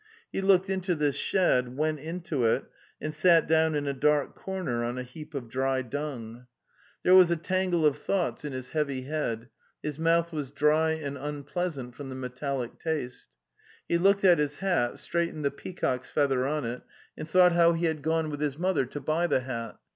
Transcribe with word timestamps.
He 0.31 0.41
looked 0.41 0.67
into 0.67 0.95
this 0.95 1.15
shed, 1.15 1.77
went 1.77 1.99
into 1.99 2.43
it, 2.43 2.65
and 2.99 3.13
sat 3.13 3.45
down 3.47 3.75
in 3.75 3.85
a 3.85 3.93
dark 3.93 4.35
corner 4.35 4.83
on 4.83 4.97
a 4.97 5.03
heap 5.03 5.35
of 5.35 5.47
dry 5.47 5.83
dung. 5.83 6.47
The 7.03 7.11
Steppe 7.11 7.11
283 7.11 7.11
There 7.11 7.19
was 7.19 7.29
a 7.29 7.35
tangle 7.37 7.85
of 7.85 7.97
thoughts 7.99 8.43
in 8.43 8.51
his 8.51 8.69
heavy 8.71 9.03
head; 9.03 9.49
his 9.83 9.99
mouth 9.99 10.33
was 10.33 10.49
dry 10.49 10.93
and 10.93 11.19
unpleasant 11.19 11.93
from 11.93 12.09
the 12.09 12.15
metallic 12.15 12.79
taste. 12.79 13.27
He 13.87 13.99
looked 13.99 14.23
at 14.23 14.39
his 14.39 14.57
hat, 14.57 14.97
straightened 14.97 15.45
the 15.45 15.51
pea 15.51 15.73
cock's 15.73 16.09
feather 16.09 16.47
on 16.47 16.65
it, 16.65 16.81
and 17.15 17.29
thought 17.29 17.51
how 17.53 17.73
he 17.73 17.85
had 17.85 18.01
gone 18.01 18.31
with 18.31 18.41
his 18.41 18.57
mother 18.57 18.87
to 18.87 18.99
buy 18.99 19.27
the 19.27 19.41
hat. 19.41 19.77